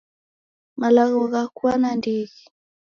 [0.79, 2.39] Malagho ghakua nandighi.